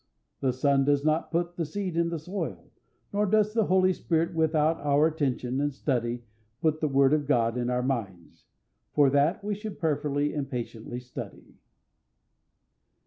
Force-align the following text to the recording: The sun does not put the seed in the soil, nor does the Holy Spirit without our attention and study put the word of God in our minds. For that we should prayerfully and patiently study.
The 0.39 0.51
sun 0.51 0.83
does 0.83 1.05
not 1.05 1.29
put 1.29 1.57
the 1.57 1.63
seed 1.63 1.95
in 1.95 2.09
the 2.09 2.17
soil, 2.17 2.71
nor 3.13 3.27
does 3.27 3.53
the 3.53 3.67
Holy 3.67 3.93
Spirit 3.93 4.33
without 4.33 4.77
our 4.79 5.05
attention 5.05 5.61
and 5.61 5.71
study 5.71 6.23
put 6.59 6.81
the 6.81 6.87
word 6.87 7.13
of 7.13 7.27
God 7.27 7.55
in 7.55 7.69
our 7.69 7.83
minds. 7.83 8.45
For 8.93 9.11
that 9.11 9.43
we 9.43 9.53
should 9.53 9.77
prayerfully 9.77 10.33
and 10.33 10.49
patiently 10.49 10.99
study. 11.01 11.59